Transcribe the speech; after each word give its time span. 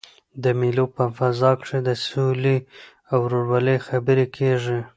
د 0.43 0.45
مېلو 0.59 0.85
په 0.95 1.03
فضا 1.17 1.51
کښي 1.59 1.79
د 1.87 1.89
سولي 2.07 2.57
او 3.11 3.19
ورورولۍ 3.25 3.77
خبري 3.87 4.27
کېږي. 4.37 4.79